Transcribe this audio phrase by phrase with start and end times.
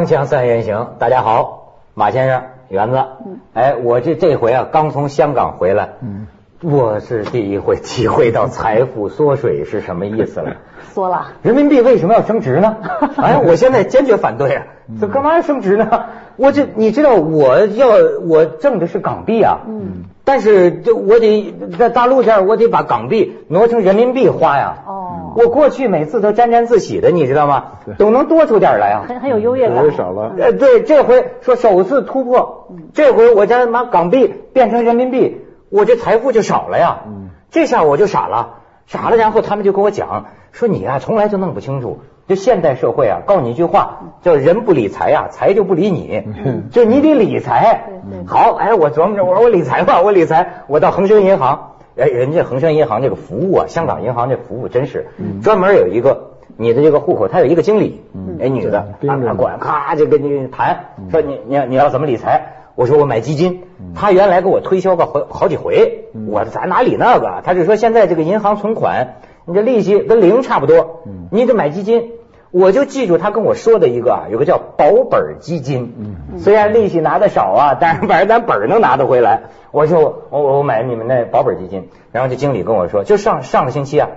[0.00, 2.96] 锵锵三人行，大家好，马先生，园子。
[3.26, 3.38] 嗯。
[3.52, 5.90] 哎，我这这回啊，刚从香港回来。
[6.00, 6.26] 嗯。
[6.62, 10.56] 我是第一回体会到财富缩水是什么意思了。
[10.94, 11.32] 缩了。
[11.42, 12.76] 人民币为什么要升值呢？
[13.18, 14.64] 哎，我现在坚决反对啊！
[15.02, 16.06] 这干嘛要升值呢？
[16.36, 17.88] 我这你知道，我要
[18.26, 19.58] 我挣的是港币啊。
[19.68, 20.04] 嗯。
[20.24, 24.76] 但是这我得在大陆这儿，我得把港币挪成人民币花呀。
[24.86, 24.99] 哦。
[25.36, 27.64] 我过去每次都沾沾自喜的，你知道吗？
[27.98, 29.04] 总能多出点来啊。
[29.08, 29.90] 很很有优越感。
[29.92, 30.32] 少了。
[30.38, 35.46] 呃，对，这回说首次突破，这回我家把港币变成人民币。
[35.70, 37.02] 我这财富就少了呀，
[37.50, 38.54] 这下我就傻了，
[38.86, 39.16] 傻了。
[39.16, 46.24] 然后他们就跟我讲说你啊，从来就弄不清楚，就现代社会啊，告诉你一句话，叫人不理财呀，财就不理你，
[46.72, 47.84] 就你得理财。
[48.26, 51.69] 好，哎，我琢磨着，我说我理财吧，我理财，我到恒生银行，
[52.00, 55.08] 哎，人家恒生银行这个服务啊，香港银行这服务真是
[55.42, 58.00] 专门有一个你的这个户口，他有一个经理，
[58.40, 62.56] 哎，女的，他管，咔就跟你谈，说你你你要怎么理财。
[62.74, 67.42] 我说我买基金，他原来给我推销过好好几回，我咱哪理那个？
[67.44, 72.12] 他就说现在这个银行存款，你这利息跟零差不多，你得买基金。
[72.50, 75.94] 我就记住他跟我说的一个啊，有个叫保本基金，
[76.38, 79.42] 虽然利息拿的少啊， 但是反正咱本能拿得回来。
[79.70, 84.08] 我就我我买你们那保本基金，然后这经理跟我说，就上上个星期啊，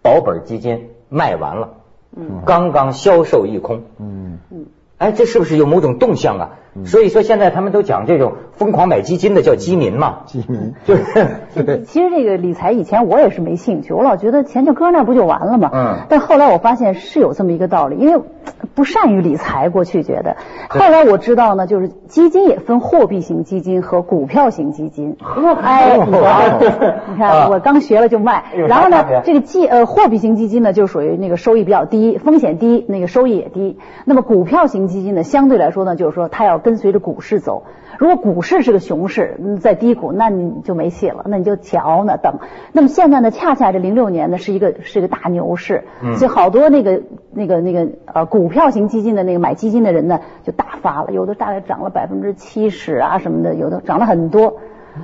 [0.00, 1.70] 保本基金卖完了，
[2.44, 3.82] 刚刚销售一空。
[4.98, 6.50] 哎，这是不是有某种动向啊？
[6.84, 11.82] 所以说现在他们都讲这种疯狂买基金的叫基民嘛，基民 就是。
[11.86, 15.70] 其实这个理财以前我也是没兴趣，我老觉得钱就搁那不就完了吗？
[15.72, 15.98] 嗯。
[16.08, 18.20] 但后来我发现是有这么一个道理，因为
[18.74, 20.36] 不善于理财，过去觉得。
[20.68, 25.16] 后来我知道呢，就是基金也分货币型基金和股票型基金。
[25.62, 26.10] 哎，你
[27.16, 28.46] 看我刚学了就卖。
[28.68, 33.78] 然后呢，这个基呃货币型基金呢，就属于那个收益比较低，风险低，那个收益也低。
[34.04, 36.60] 那么股票型基金呢，相对来说呢，就是说它要。
[36.64, 37.64] 跟随着股市走，
[37.98, 42.38] 如果股市是个熊市，在低谷，那你就没戏了，那你就瞧呢等。
[42.72, 45.84] 那么现在呢，恰恰这零六年呢是一个是一个大牛市，
[46.16, 47.02] 所以好多那个
[47.32, 54.56] 那个那个呃股票型基金的那个买基金的人呢就大发了，有的大概涨了百分之七十啊什么的，有的涨了很多。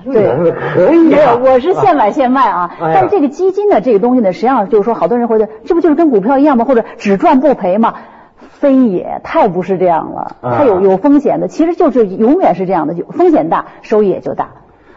[0.05, 1.13] 对，可以。
[1.43, 6.65] 我是现买现卖啊，但是这个基金的这个东西呢，实际上就是说，好多人会觉得，这不就是跟股票一样吗？
[6.65, 7.95] 或者只赚不赔吗？
[8.49, 14.47] 非也，太不是这样了，它有有风险的，其实就是永远是这样的，就风险大，收益也就大；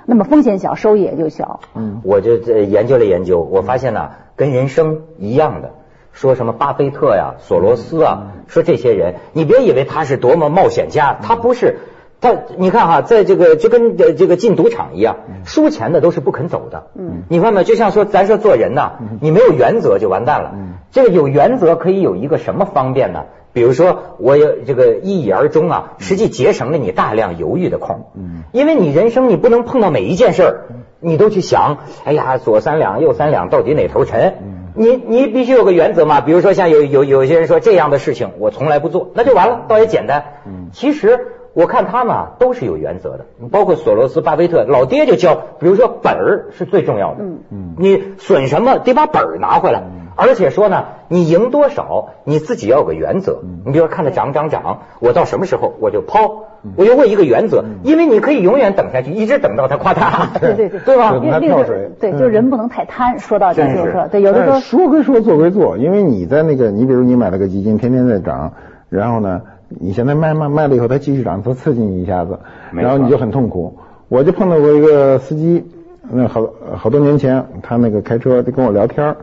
[0.05, 1.59] 那么风险小，收益也就小。
[1.75, 5.71] 嗯，我就研究了研究，我发现呢，跟人生一样的，
[6.11, 11.79] 说什么巴菲特呀、索罗斯啊，说这些人，你别以为他是多么冒险家，他不是。
[12.23, 16.87] 他，你看哈，在这个就跟这个进赌场一样，输钱的都是不肯走的。
[16.95, 17.65] 嗯，你看没？
[17.65, 20.53] 就像说，咱说做人呐，你没有原则就完蛋了。
[20.55, 23.25] 嗯，这个有原则可以有一个什么方便呢？
[23.51, 28.05] 比如说，我有这个一以而终啊，实际节省了你大量犹豫的空。
[28.15, 30.65] 嗯，因为你人生你不能碰到每一件事儿，
[31.01, 34.35] 你都去想，哎呀，左三两右三两，到底哪头沉？
[34.41, 36.21] 嗯，你你必须有个原则嘛。
[36.21, 40.23] 比如说，像有有有些人说这样的事情我从来不做，那就完了，倒也简单。
[40.47, 41.19] 嗯，其实。
[41.53, 47.39] 我看他们啊都是有原则的，包括索罗斯、巴菲特，老爹就教，比如说本儿是最重要的，嗯。
[47.51, 49.83] 嗯，你损什么得把本儿拿回来，
[50.15, 61.13] 而且说呢，你赢多少你自己要有个原则，你比如说看着涨涨涨，我到什么时候我就抛，我就问一个原则，因为你可以永远等下去，一直等到它垮塌，对对对，对 吧？
[61.31, 68.53] 它跳水，对，就人不能太贪，说到底就是说，对，有的说说归说，做归做，因为你在那个，你比如你买了个基金，天天在涨，
[68.89, 69.41] 然后呢？
[69.79, 72.39] 你现在卖卖卖了以后，它继续涨，它刺激你一下子，
[72.71, 73.77] 然后你就很痛苦。
[74.09, 75.65] 我就碰到过一个司机，
[76.11, 79.15] 那好好多年前，他那个开车就跟我聊天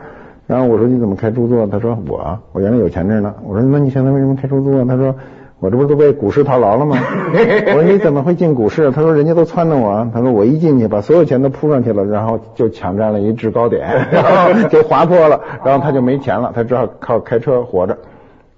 [0.47, 1.65] 然后我说你怎么开出租？
[1.69, 3.34] 他说我我原来有钱着呢。
[3.47, 4.84] 我说那你现在为什么开出租啊？
[4.89, 5.15] 他说
[5.60, 6.97] 我这不是都被股市套牢了吗？
[7.69, 8.91] 我说你怎么会进股市？
[8.91, 10.10] 他说人家都撺掇我。
[10.13, 17.97] 他说我一进去把所有钱都扑上去了，然后就抢占了一制高点， 然后就滑坡了，然后他就没钱了，他只好靠开车活着。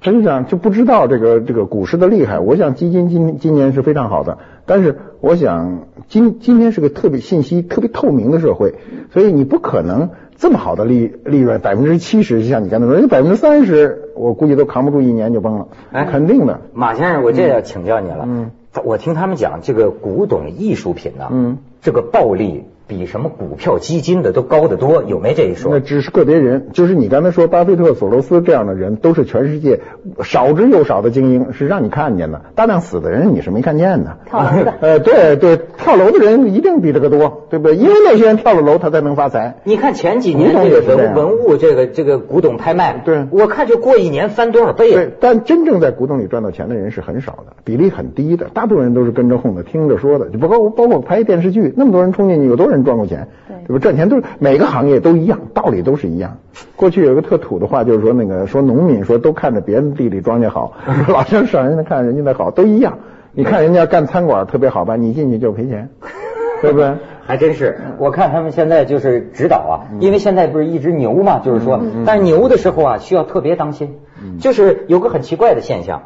[0.02, 2.40] 实际上就不知道这个这个股市的厉害。
[2.40, 8.74] 我想基金今今年是非常好的，但是我想今今天是个特别信息特别透明的社会，
[9.12, 15.68] 所以你不可能这么好的利利润百分之七十，就像你刚才说，人家百分之三十，我估计都扛不住一年就崩了。
[15.92, 16.60] 哎，肯定的。
[16.74, 18.24] 马先生，我这要请教你了。
[18.26, 18.50] 嗯，
[18.84, 22.64] 我听他们讲这个古董艺术品呢，嗯，这个暴利。
[22.92, 25.72] 比什么股票基金的都高得多，有没这一说？
[25.72, 29.80] 那只是个别人，就是你刚才说巴菲特、索罗斯这样的人，都是全世界
[30.22, 32.42] 少之又少的精英，是让你看见的。
[32.54, 34.18] 大量死的人你是没看见的。
[34.26, 34.74] 跳楼的。
[34.82, 37.76] 呃，对对，跳楼的人一定比这个多，对不对？
[37.76, 39.56] 因为那些人跳了楼，他才能发财。
[39.64, 44.92] 你看前几年这个文文物这个这个古董拍卖，对，我看就过一年翻多少倍。
[44.92, 50.28] 对，但真正在古董里赚到钱的人是很少的，比例很低的，大部分人都是跟着哄的，听着说的。
[50.30, 53.28] 就包括包括拍电视剧，那么多人冲进去，有多少人赚过钱？
[53.48, 53.78] 对，对吧？
[53.80, 56.38] 赚钱都是每个行业都一样，道理都是一样。
[56.76, 60.72] 过去有一个特土的话，就是说那个说农民说都看着别人地里庄稼好，
[61.08, 62.98] 老想上人家看人家的好，都一样。
[63.32, 65.88] 你看人家干餐馆特别好吧，你进去就赔钱，
[66.60, 66.92] 对不对？
[67.24, 73.94] 还真是，我看他们现在就是指导啊，因为现在不是一直牛嘛，就是说，但是牛的时候啊，需要特别当心，
[74.40, 76.02] 就是有个很奇怪的现象，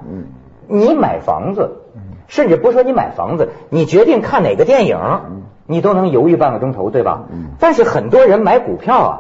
[0.69, 1.79] 你买房子，
[2.29, 4.99] 甚至不说你买房子，你决定看哪个电影，
[5.67, 7.27] 你都能犹豫半个钟头，对吧？
[7.59, 9.11] 但是很多人买股票啊，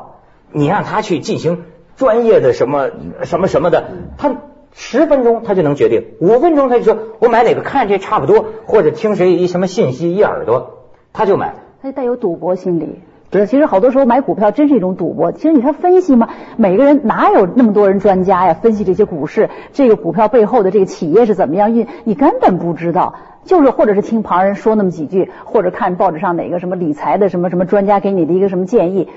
[0.52, 1.64] 你让他去进行
[1.96, 2.90] 专业的什么
[3.24, 3.84] 什么什么的，
[4.18, 4.36] 他。
[4.78, 13.00] 十分钟他就能决定，五分钟他就说我买哪个看这差不多，或者听谁一什么信息一耳朵他就买，他就带有赌博心理。
[13.30, 15.32] 对，其实好多时候买股票真是一种赌博。
[15.32, 18.54] 其实你看分析嘛，每个人哪有那么多人专家呀？
[18.54, 23.14] 分析这些股市，这个股票背后的这个企业是怎么样运，你根本不知道。
[23.44, 29.08] 就是或者是听旁人说那么几句，或者看报纸上哪个什么理财的什么什么专家给你的一个什么建议。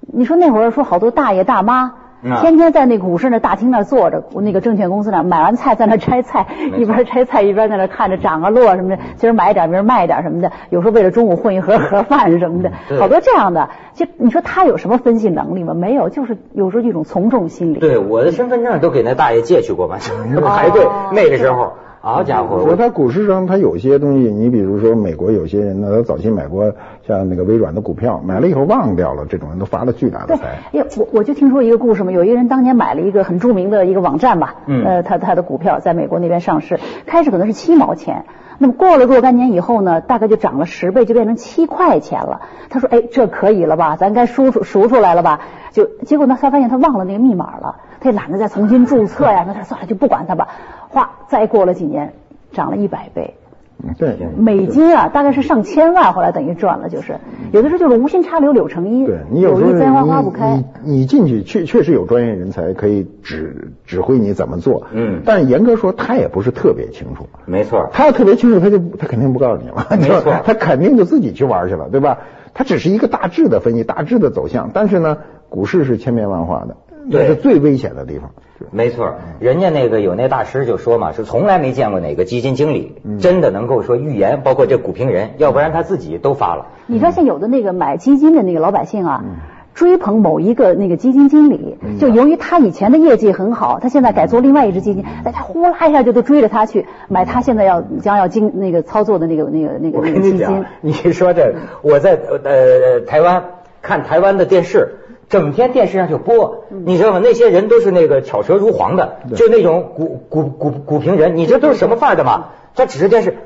[0.00, 1.94] 你说那会儿说好多大爷大妈。
[2.40, 13.68] 天天在那股市那大厅那坐着，那个证券公司那买完菜在那摘菜，一边摘菜一边在那看着涨啊落什么的，今儿买点明儿卖点什么的，有时候为了中午混一盒盒饭什么的，好多这样的。
[13.94, 15.74] 就你说他有什么分析能力吗？
[15.74, 17.78] 没有，就是有时候一种从众心理。
[17.78, 19.96] 对，我的身份证都给那大爷借去过嘛，
[20.44, 21.72] 排队那个时候。
[22.00, 22.64] 好家伙！
[22.64, 26.72] 我在股市上它有些东西，你比如说美国有些人呢，他早期买过
[27.06, 30.60] 像那个微软的股票，买了以后忘掉了，这种人都发了巨大的财。
[30.72, 34.54] 哎，我我就听说一个故事嘛，有一个人当年买了一个很著名的一个网站吧，
[34.84, 38.26] 呃，他他的股票在美国那边上市，开始可能是七毛钱，
[38.58, 42.42] 那么过了若干年以后呢，大概就涨了十倍，就变成七块钱了。
[42.70, 43.96] 他说，哎，这可以了吧？
[43.96, 45.40] 咱该赎出赎出来了吧？
[45.78, 47.76] 就结果呢，他发现他忘了那个密码了。
[48.00, 50.48] 他也懒得再重新注册呀，那他算了，就不管他吧。
[50.88, 52.14] 哗，再过了几年，
[52.52, 53.34] 涨了一百倍。
[53.96, 57.16] 对，美金啊，大概是上千万，后来等于赚了，就是
[57.52, 59.04] 有的时候就是无心插柳柳成荫。
[59.06, 64.88] 对你有时候你你进去确确实有专业人才可以指指挥你怎么做。
[64.92, 67.28] 嗯，但是严格说，他也不是特别清楚。
[67.46, 69.86] 没错，他要特别清楚，他就他肯定不告诉你了。
[69.90, 72.18] 没错，他肯定就自己去玩去了，对吧？
[72.54, 74.70] 他只是一个大致的分析，大致的走向。
[74.74, 75.18] 但是呢，
[75.48, 76.76] 股市是千变万化的。
[77.10, 78.32] 这是最危险的地方，
[78.70, 79.14] 没错。
[79.38, 86.66] 人家那个有那大师就说嘛，是从来没见过哪个基金经理真的能够说预言，包括这股评人，要不然他自己都发了。
[86.86, 89.24] 你发现有的那个买基金的那个老百姓啊，
[89.72, 100.64] 追捧某一个那个基金经理，就由于他以前的业绩很好，他现在改做另外一只基金，大家呼啦一下就都追着他去买他现在要将要经那个操作的那个那个那个那个基金。
[100.82, 103.44] 你说这，我在呃台湾
[103.80, 104.96] 看台湾的电视。
[105.28, 107.20] 整天电视上就播，你知道吗？
[107.22, 112.46] 那些人都是那个巧舌如簧的，就那种股股股股评人，你这都是什么范儿的嘛？
[112.74, 113.36] 这只是电视。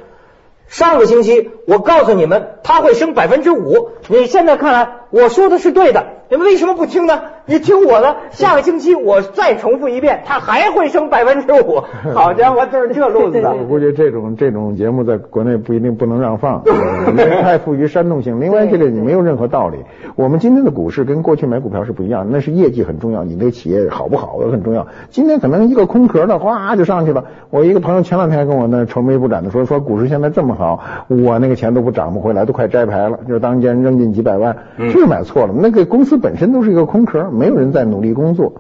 [0.69, 3.91] 上个星期我告诉你们，他会升百分之五。
[4.09, 7.21] 你现在看来我说的是对的，你们为什么不听呢？
[7.45, 11.83] 你听我的，下个星期我再重复一遍，它还会升百分之五。
[12.15, 13.53] 好家伙，就是这路子的。
[13.55, 16.63] 我估计这种这种节目在国内不一定不能让放，
[17.43, 18.41] 太富于煽动性。
[18.41, 19.79] 另外，这个你没有任何道理。
[20.17, 24.87] 我们今天的股市跟过去买股票是不一样，那是业绩很重要，你那个企业好不好很重要。
[25.11, 27.25] 今天可能一个空壳的哗就上去了。
[27.51, 30.81] 我一个朋友前两天跟我那愁眉不展的说，说股市现在这么好。
[31.09, 33.19] 我那个钱都不涨不回来，都快摘牌了。
[33.29, 35.55] 就是当间扔进几百万，就是买错了。
[35.57, 38.53] 那个公司本身都是一个空壳，没有人在努力工作。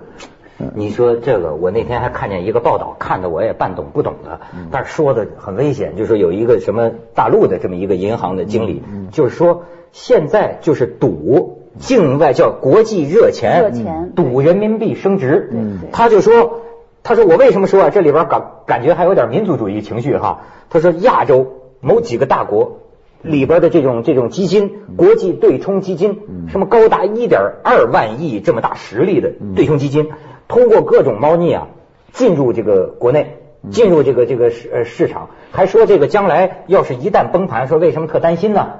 [0.75, 4.41] 你说这个，我那天还看见一个报道，看的我也半懂不懂的，
[4.73, 8.83] 但是说的很危险，就是说有一个什么大陆的这么一个银行的经理，
[9.13, 13.73] 就是说现在就是赌境外叫国际热钱，
[14.17, 15.49] 赌人民币升值。
[15.93, 16.59] 他就说。
[17.05, 17.91] 他说：“我为什么说啊？
[17.91, 21.49] 这里边感感觉还有点民族主义情绪哈。”他说：“亚洲
[21.81, 22.82] 某几个大国
[23.23, 30.11] 里边的这种这种基金，国际对冲基金，什么高达一点二万亿这么大实力的对冲基金，
[30.49, 31.69] 通过各种猫腻啊，
[32.12, 33.38] 进入这个国内，
[33.71, 38.73] 进入这个这个市呃市场，还说这个将来要是一旦崩盘，说为什么特担心呢？”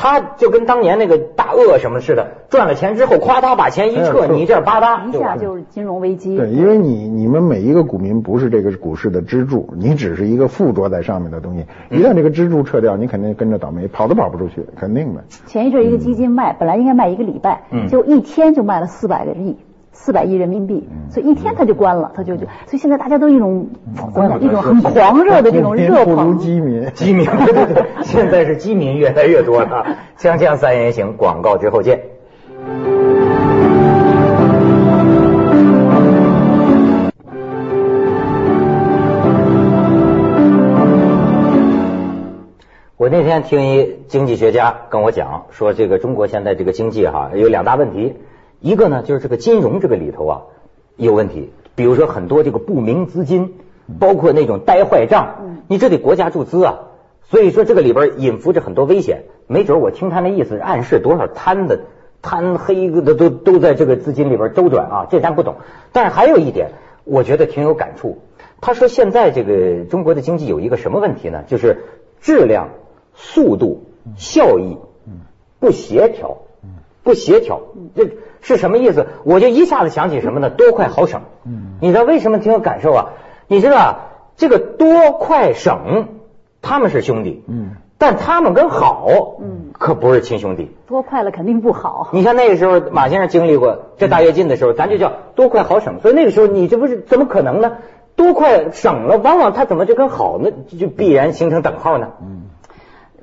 [0.00, 6.38] 他就跟当年那个大鳄什么似的，赚了钱之后，夸他把钱一撤，你这吧嗒一下就是金融危机。
[6.38, 11.66] 对，因为你你们每一个股民不是这个股市的支柱，你只是一个附着在上面的东西。
[11.90, 15.22] 一旦这个支柱撤掉，你肯定跟着倒霉，跑都跑不出去，肯定的。
[15.44, 19.58] 前一阵一个基金卖，本来应该卖一个礼拜，就一天就卖了四百个亿。
[20.02, 23.68] 四百亿人民币，所以一天它就关了，它就就，所以现在大家都一种
[24.40, 26.38] 一种很狂热的这种热捧。
[26.38, 27.26] 鸡民， 鸡民，
[28.02, 29.98] 现在是鸡民越来越多了。
[30.18, 32.00] 锵锵三人行，广告之后见。
[42.96, 48.16] 我那天听一经济学家跟我讲，说这个中国现在这个经济哈有两大问题，
[48.60, 50.42] 一个呢就是这个金融这个里头啊
[50.96, 53.54] 有问题，比如说很多这个不明资金，
[53.98, 56.78] 包括那种呆坏账，你这得国家注资啊，
[57.24, 61.80] 所以说这个里边隐伏着很多危险，没准我听他那意思暗示多少贪的
[62.22, 65.56] 贪黑的都都在这个资金里边周转啊，这咱不懂。
[65.92, 66.72] 但是还有一点，
[67.04, 68.18] 我觉得挺有感触，
[68.60, 71.44] 他说现在这个中国的经济有一个什么问题呢？
[71.46, 71.84] 就是
[72.20, 72.68] 质量。
[73.22, 73.82] 速度、
[74.16, 74.78] 效益
[75.58, 76.38] 不协调，
[77.02, 77.60] 不协调，
[77.94, 78.08] 这
[78.40, 79.06] 是什么意思？
[79.24, 80.50] 我就一下子想起什么呢？
[80.50, 81.22] 多快好省。
[81.46, 83.06] 嗯你知道为什么挺有感受啊？
[83.48, 83.96] 你知道
[84.36, 86.08] 这个多快省，
[86.62, 89.08] 他们是兄弟，嗯但他们跟好
[89.40, 90.70] 嗯可不是亲兄弟。
[90.86, 92.08] 多快了肯定不好。
[92.12, 96.00] 你像那个时候马先生经历过这大跃进的时候，咱就叫多快好省。
[96.00, 97.72] 所以那个时候你这不是怎么可能呢？
[98.16, 100.50] 多快省了，往往他怎么就跟好呢？
[100.78, 102.08] 就必然形成等号呢？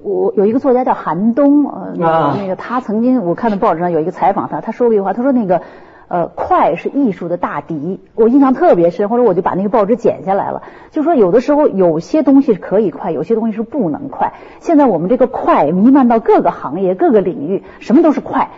[0.01, 5.62] 我有一个作家叫韩东，呃，那个他曾经我看到报纸上有一个采访他，他说过一句话，他说那个
[6.08, 10.62] 呃快是艺术的大敌，我印象特别深，后来我就把那个报纸剪下来了，
[10.92, 14.34] 就说有的时候有些东西是可以快，有些东西是不能快。
[14.60, 18.51] 现在我们这个快弥漫到各个行业、各个领域，什么都是快，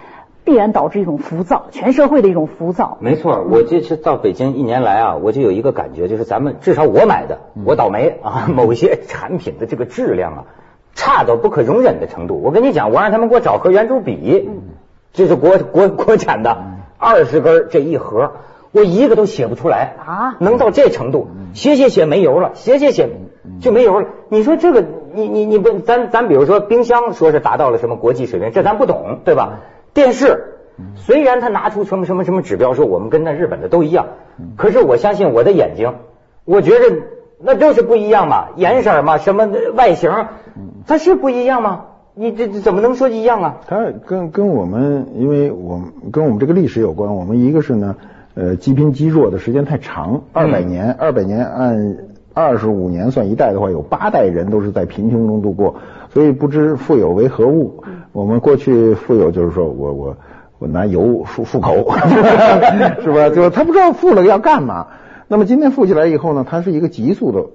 [0.44, 2.98] 必然导致一种浮躁，全社会的一种浮躁。
[3.00, 10.44] 没错，我这次到北京一年来啊，我就有一个感觉，就是咱们至少我买的，我倒霉啊，某些产品的这个质量啊。
[11.00, 14.50] 差到不可容忍的程度，我跟你讲，我让他们给我找盒圆珠笔，
[15.14, 16.58] 这是国国国产的，
[16.98, 18.34] 二十根这一盒，
[18.74, 23.10] 我一个都写不出来啊，能到这程度，写写写没油了，写写写
[23.62, 24.08] 就没油了。
[24.28, 29.60] 你说这个，你你你不，咱咱比如说冰箱，说是达到了什么国际水平，这咱不懂，对吧？
[29.94, 30.58] 电视
[30.98, 34.08] 虽然他拿出什么什么什么指标，说我们跟那日本的都一样，
[34.58, 35.96] 可是我相信我的眼睛，
[36.44, 36.98] 我觉着。
[37.42, 40.12] 那就是不一样嘛，颜色嘛，什么外形，
[40.86, 41.86] 它是不一样吗？
[42.16, 43.58] 你这怎么能说一样啊？
[43.66, 47.16] 它跟跟我们，因为我们跟我们这个历史有关。
[47.16, 47.96] 我们一个是呢，
[48.36, 51.98] 呃，积贫积弱的时间太长，二百年，二百年按
[52.34, 55.76] 二十五年算一代的话，有八代人都是在贫穷中度过，
[56.14, 57.84] 所以不知富有为何物。
[58.12, 60.18] 我们过去富有就是说我我
[60.58, 61.96] 我拿油漱漱口，
[63.02, 63.30] 是吧？
[63.34, 64.88] 就他不知道富了要干嘛。
[65.32, 67.46] 那么今天富起来以后呢，它是一个急速的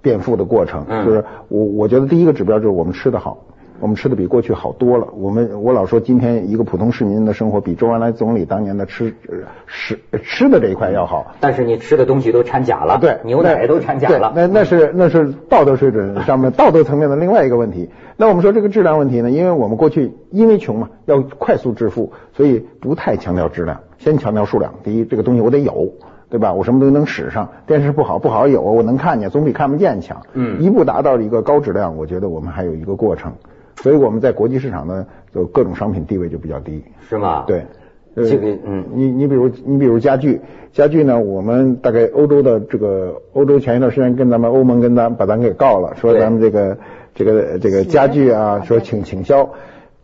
[0.00, 0.86] 变富的过程。
[1.04, 3.38] 就是我我觉得第一个指标就是我们吃的好，
[3.80, 5.08] 我们吃的比过去好多了。
[5.12, 9.12] 我们我老说今天一个普通市民的生活比周恩来总理当年的吃
[9.66, 11.34] 吃吃的这一块要好。
[11.40, 14.32] 但是你吃的东西都掺假了，对，牛奶都掺假了。
[14.36, 17.90] 那那是那是道德水准上面道德层面的另外一个问题。
[18.16, 19.32] 那我们说这个质量问题呢？
[19.32, 24.74] 因为我们过去因为穷嘛，要快速致富，所以不太强调质量，先强调数量。
[24.84, 25.90] 第一，这个东西我得有。
[26.28, 26.52] 对吧？
[26.52, 27.48] 我什么东西能使上？
[27.66, 30.22] 电视不好，不好有，我能看见，总比看不见强。
[30.32, 33.32] 嗯，一步达到一个高质量，我觉得我们还有一个过程。
[33.76, 36.82] 所以我们在国际市场呢，就各种商品地位就比较低。
[37.08, 37.44] 是吗？
[37.46, 37.64] 对，
[38.14, 40.40] 这个嗯，你你比如你比如家具，
[40.72, 46.78] 家具呢，我们大概欧洲的这个欧洲前一段时间跟咱们欧盟跟咱把咱给告了，说咱们这个
[47.14, 49.50] 这个这个家具啊，说请倾销。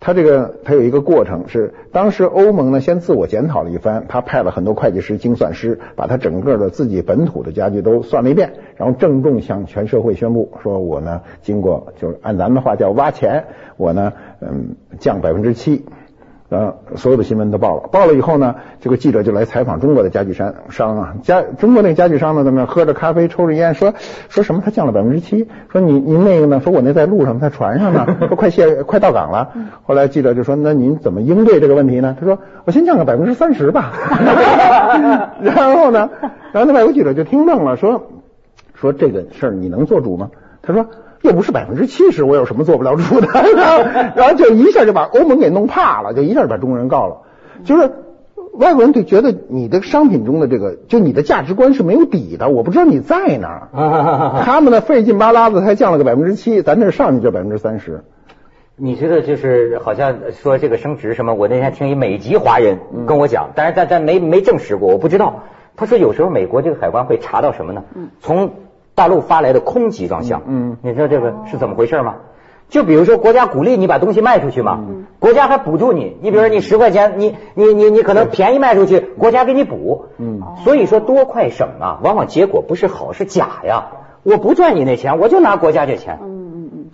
[0.05, 13.45] 他这个他有一个过程，是当时欧盟呢先自我检讨了一番，他派了很多会计师、精算师，把他整个的自己本土的家具都算了一遍，然后郑重向全社会宣布，说我呢经过就是按咱们的话叫挖钱，
[13.77, 15.85] 我呢嗯降百分之七。
[16.53, 23.95] 呃，所有的新闻都报了，报了以后呢，这个记者就来采访中国的家具商商啊，家中国那个家具商呢，在那喝着咖啡，抽着烟，说
[24.29, 29.49] 说什么他降了百分之七，说你您那个呢，说我那在路上，在船上呢，说快卸快到港了。
[29.85, 32.15] 后来记者就说，那您怎么应对这个问题呢？
[32.21, 33.91] 他说我先降个百分之三十吧。
[35.41, 36.11] 然后呢，
[36.53, 38.11] 然后那外国记者就听愣了，说
[38.75, 40.29] 说这个事儿你能做主吗？
[40.61, 40.87] 他说。
[41.23, 43.27] 又不是百分之七十，我有什么做不了主的？
[44.15, 47.23] 然后就一下就把欧盟给弄怕了，就一下就把中国人告了。
[47.65, 47.91] 就是
[48.55, 54.43] 外国人就觉得你的商品中的这个，就你的价值观是没有底的，我不知道你在哪儿。
[54.45, 58.05] 他们呢费劲巴拉的才降了个百分之七，咱这上去就百分之三十。
[58.75, 61.35] 你觉得就是好像说这个升值什么？
[61.35, 65.45] 我那天听一美籍华人跟我讲，但是但但没没证实过，我不知道。
[65.77, 67.85] 他说有时候美国这个海关会查到什么呢？
[68.21, 68.51] 从
[68.95, 72.17] 大陆发来的空集装箱，嗯，你知道这个是怎么回事吗？
[72.69, 74.81] 就比如说国家鼓励你把东西卖出去嘛，
[75.19, 76.17] 国家还补助你。
[76.23, 80.07] 你比如说你十块钱，你你你你可能便宜卖出去，国家给你补。
[80.17, 83.89] 嗯，所以说多快省啊，往往结果不是好是假呀。
[84.23, 86.19] 我不赚你那钱，我就拿国家这钱。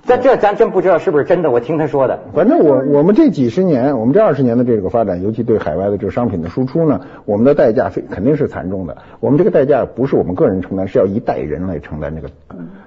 [0.06, 2.18] 这这咱真不知道是不是真的，我听他说的。
[2.34, 8.96] 反正我我们这几十年，我们这二十年的这个发展，尤其对海外的这个商品的输出呢，我们的代价非肯定是惨重的。
[9.20, 12.28] 我们这个代价不是我们个人承担，是要一代人来承担这个。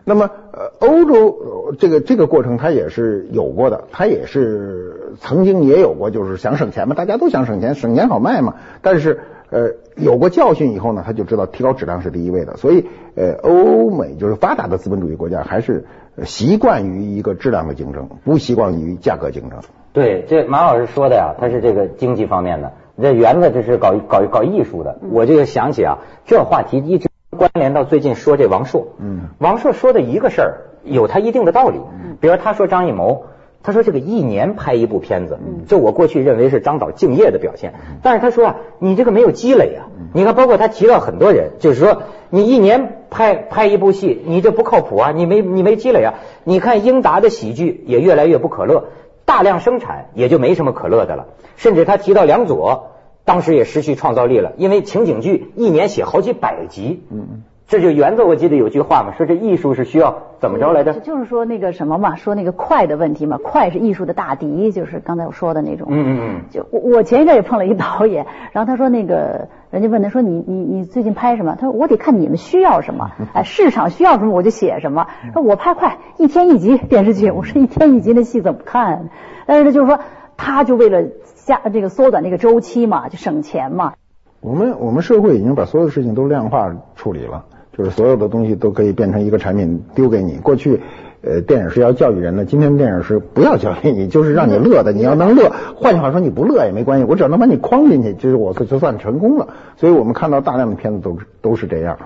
[0.03, 8.55] 那么呃，欧洲这个这个过程它也是有过的，它也是曾经也有过，就是想省钱嘛，大家都想省钱，省钱好卖嘛。
[8.81, 9.19] 但是
[9.51, 12.57] 呃，有过教训以后呢，他就知道提高质量是第一位的。
[12.57, 15.85] 所以呃，欧美就是发达的资本主义国家还是。
[16.25, 19.59] 习惯于一个质量的竞争，不习惯于价格竞争。
[19.93, 22.73] 对，这马老师说的呀，他是这个经济方面的。
[23.01, 28.89] 这园子这是搞搞搞艺术的，我就想起啊，这话题一直关联到最近说这王朔。
[28.99, 31.77] 嗯，王朔说的一个事儿有他一定的道理。
[31.77, 33.23] 嗯，比如他说张艺谋，
[33.63, 37.73] 他说这个一年拍一部片子，这我过去认为是张导敬业的表现。
[38.01, 39.87] 但是他说啊，你这个没有积累啊。
[40.13, 42.97] 你看，包括他提到很多人，就是说你一年。
[43.13, 45.11] 拍拍一部戏，你这不靠谱啊！
[45.11, 46.13] 你没你没积累啊！
[46.45, 48.85] 你看英达的喜剧也越来越不可乐，
[49.25, 51.27] 大量生产也就没什么可乐的了。
[51.57, 52.91] 甚至他提到梁左，
[53.25, 57.03] 当时也失去创造力了，因为情景剧一年写好几百集。
[57.11, 57.43] 嗯嗯。
[57.71, 60.91] 这就原作，我记得有句话嘛，说这艺术是需要怎么着来着？
[60.95, 65.87] 就是说那个什么嘛，说那个快的问题嘛，快是艺术的大敌，就是刚才我说的那种。
[65.89, 66.41] 嗯嗯嗯。
[66.49, 71.55] 就我我前一阵也碰了一导演，然后他说那个人家问他说你你你最近拍什么？
[71.57, 75.07] 他说我得看你们需要什么， 哎市场需要什么我就写什么。
[75.31, 79.07] 说我拍快一天一集电视剧，我说一天一集那戏怎么看？
[79.45, 79.97] 但是他就是说
[80.35, 83.93] 他就为了下这个缩短这个周期嘛，就省钱嘛。
[84.41, 87.45] 我们我们社会已经把所有的事情都量化处理了。
[87.77, 90.37] 就是所有的东西都可以变成一个产品丢给你。
[90.37, 90.81] 过去，
[91.21, 94.91] 呃，电影是要教育人的，今天电影是不要教育你，就是让你乐的。
[94.91, 99.47] 你要能乐，换句话说，你不乐也没关系，我只要能把你框进去，就是我就算成功了。
[99.77, 101.97] 所以我们看到大量的片子都都是这样，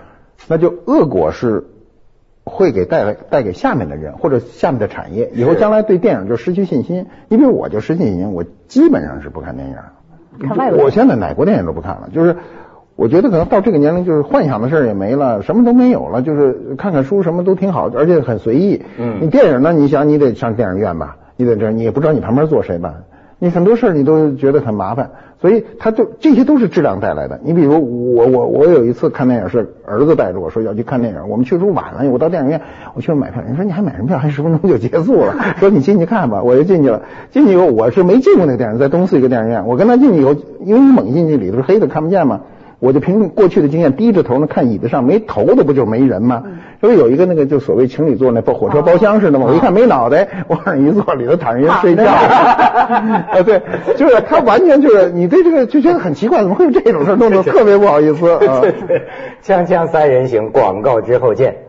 [0.47, 1.65] 那就恶果是
[2.43, 7.07] 会给带来带给下面的人或者下面的产业，以后将来对电影就失去信心。
[7.29, 9.75] 因为我就失去信心，我基本上是不看电影。
[10.77, 12.35] 我现在哪国电影都不看了，就是。
[12.95, 18.81] 我觉得可能到这个年龄，就是幻想的事儿也没了，什么都没有了，就是看看书，什么都挺好，而且很随意。
[18.97, 19.73] 嗯，你电影呢？
[19.73, 21.17] 你想，你得上电影院吧？
[21.35, 22.93] 你在这，你也不知道你旁边坐谁吧？
[23.37, 27.37] 你很多事儿你都觉得很麻烦，所以他就这些都是质量带来的。
[27.43, 32.61] 你比如我我我有一次看电影是儿子带着我说要去看电影，我们去的时候晚了，我到电影院
[32.93, 34.17] 我去买票，人说你还买什么票？
[34.17, 37.01] 还十分钟就结束了， 说你进去看吧，我就进去了。
[37.31, 42.39] 进去以后我是没进过那个电影，在东四一个电影院，我跟他进去以后，因为你猛进去里头是黑的看不见嘛。
[42.85, 46.43] 我就凭过去的经验，低着头呢看椅子上没头的不就没人吗？
[46.79, 49.47] 这不有一个那个就所谓情侣座那包火车包厢似的吗？
[49.49, 52.03] 我一看没脑袋，往上一坐，里头躺着人睡觉。
[52.05, 53.59] 啊，对，
[53.97, 58.61] 就是他完全就是你对这个就觉得很奇怪，怎么会有这种事弄得 特别不好意思啊？
[59.43, 61.64] 锵锵三人行，广告之后见。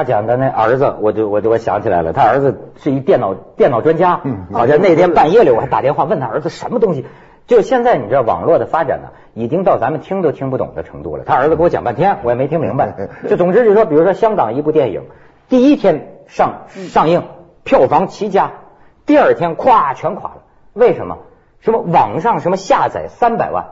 [0.00, 7.04] 他讲的那儿子，我就我就我想起来了，他儿子是一电脑电脑专家，好像那天半夜里我还打电话问他儿子什么东西。
[7.46, 11.24] 就现在你知道网络的发展呢，已经到咱们听都听不懂的程度了。
[11.26, 13.10] 他儿子给我讲半天，我也没听明白。
[13.28, 15.02] 就总之就是说，比如说香港一部电影，
[15.50, 17.24] 第一天上上映，
[17.62, 18.52] 票房奇佳，
[19.04, 20.42] 第二天咵全垮了。
[20.72, 21.18] 为什么？
[21.60, 23.66] 什么网上什么下载三百万？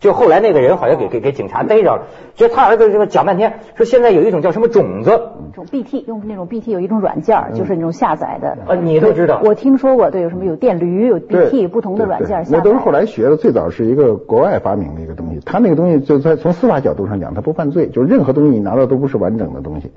[0.00, 2.02] 就后来那个人好像给给给警察逮着了，
[2.34, 5.10] 就他儿子这个讲半天，说现在有一种叫什么种子，
[5.54, 8.56] 种 BT 用那种 BT 有一种软件，就是那种下载的。
[8.66, 9.42] 呃，你都知道？
[9.44, 15.40] 我听说过，对，有什么有电驴，有 BT 不同的软件我都是后来学的，最早是一个国外发明的一个东西。
[15.44, 19.92] 他那个东西就在从司法角度上讲，他不犯罪，就是任何东西你拿到都不是完整的东西。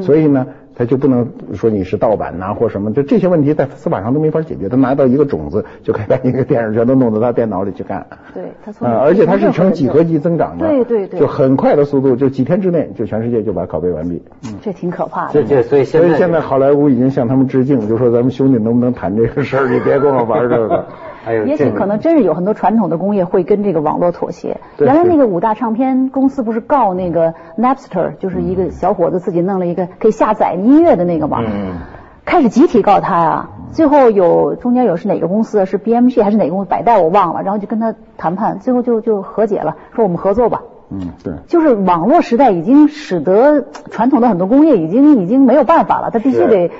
[0.00, 4.68] 所以呢，他就不能说你是盗版呐或什么，就这些问题在司法上都没法解决。
[4.68, 8.06] 他拿到一个种子，就可以把一个电影全都弄到他电脑里去干。
[8.32, 14.22] 对，他从而且它是呈几何级增长的，对对对，就很快的速度，就几天之内就全世界就把拷贝完毕。
[14.44, 15.32] 嗯，这挺可怕的。
[15.32, 19.68] 这这所以所以现在好莱坞已经向他们致敬，就说咱们兄弟能不能谈这个事儿？
[19.68, 20.84] 你别跟我玩这个。
[21.46, 24.58] 也许可能真是有很多传统的工业会跟这个网络妥协。
[24.78, 31.38] 原来那个五大唱片公司不是告那个 Napster，就是一个小伙子自己弄了一个可以下载音乐的那个嘛，
[32.24, 33.50] 开始集体告他啊。
[33.72, 35.64] 最后有中间有是哪个公司？
[35.66, 36.70] 是 BMG 还是哪个公司？
[36.70, 37.42] 百代我忘了。
[37.42, 40.62] 然后就跟他谈判，最后就就和解了，说我们合作吧。
[40.90, 41.32] 嗯，对。
[41.48, 46.70] 就是网络时代已经使得传统的很多工业已经已经没有办法了，他必须得。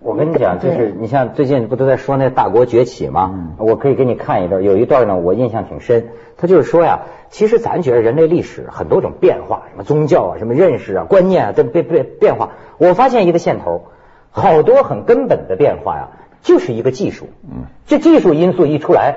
[0.00, 3.54] 我跟你讲，就是你像最近不都在说那大国崛起吗？
[3.58, 6.10] 我可以给你看一段，有一段呢，我印象挺深。
[6.36, 12.50] 他就是说呀，其实咱觉得人类历史很多种变化，什么宗教啊，什么认识啊，观念啊，都变变变化。
[12.78, 13.86] 我发现一个线头，
[14.30, 16.08] 好多很根本的变化呀，
[16.42, 17.26] 就是一个技术。
[17.42, 19.16] 嗯，这技术因素一出来，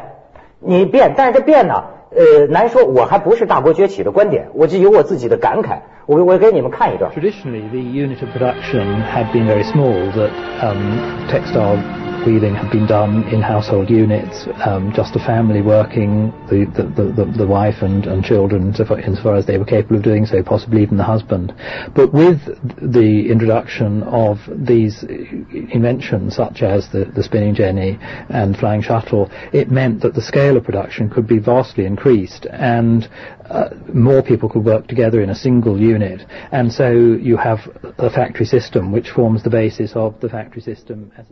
[0.60, 1.84] 你变，但是这变呢？
[2.14, 7.10] 呃，难说，我还不是大国崛起的观点，我就有我自己的感慨，我我给你们看一段。
[7.12, 10.12] Traditionally, the unit of production had been very small.
[10.12, 10.30] That
[10.62, 11.78] um, textile
[12.26, 17.38] wheeling had been done in household units, um, just a family working, the, the, the,
[17.38, 20.44] the wife and, and children, so far, insofar as they were capable of doing so,
[20.44, 21.54] possibly even the husband.
[21.96, 22.40] But with
[22.78, 27.98] the introduction of these inventions, such as the, the spinning jenny
[28.30, 33.10] and flying shuttle, it meant that the scale of production could be vastly increased and
[33.50, 36.22] uh, more people could work together in a single unit.
[36.52, 37.60] And so you have
[37.98, 41.26] a factory system which forms the basis of the factory system as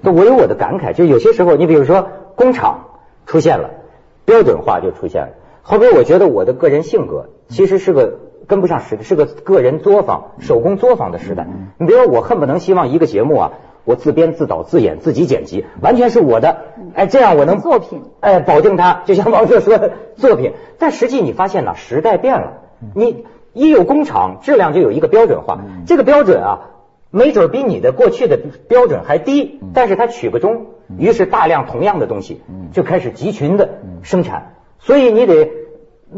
[0.00, 2.86] 那我有我的感慨，就有些时候，你比如说工厂
[3.26, 3.70] 出现了，
[4.24, 5.28] 标准化就出现了。
[5.62, 11.46] 后边我觉得我的个人性格其实是个跟不上时代，是个个人作坊、手工作坊的时代。
[11.78, 13.52] 你比如说，我恨不能希望一个节目啊，
[13.84, 16.56] 我自编自导自演自己剪辑，完全是我的。
[16.94, 20.54] 哎，这样我能作品哎保证它，就像王朔说的作品。
[20.78, 22.52] 但实际你发现呢，时代变了，
[22.94, 26.60] 你一有工厂，质量就有一个标准化，这个标准啊。
[27.10, 32.40] 没准比你的过去的标准还低，但是它取个中，于是大量同样的东西
[32.72, 33.68] 就开始集群的
[34.02, 35.50] 生产，所以你得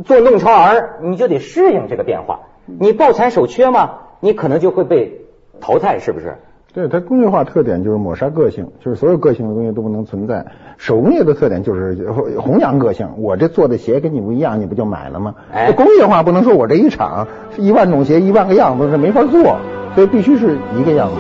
[0.05, 2.41] 做弄潮儿，你就得适应这个变化。
[2.67, 5.23] 你抱残守缺嘛，你可能就会被
[5.61, 6.37] 淘汰，是不是？
[6.75, 10.47] 对，它工业化特点就是抹杀个性，就是所有个性的东西都不能存在。
[10.79, 15.35] 手工业的特点就是弘扬个性，我这做的鞋跟你不一样，你不就买了吗？
[15.53, 19.59] 哎，工业化不能说我这一厂是一万种鞋，一万个样子，是没法做。
[19.95, 21.15] 所以必须是一个样子，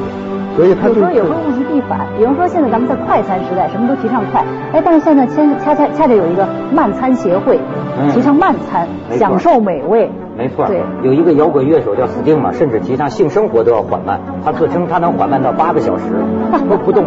[0.56, 2.06] 所以他有时候也会物极必反。
[2.16, 7.58] 比方说，现在咱们在快餐时代，什么都提倡快，哎，但是现在恰恰恰恰恰有一个慢餐协会，
[8.12, 10.10] 提倡慢餐，享受美味。
[10.34, 16.04] 没错，对，有一个摇滚乐手叫 Sting 嘛，甚至提倡性生活都要缓慢，他自称他能缓慢到八个小时
[16.70, 17.04] 都 不动。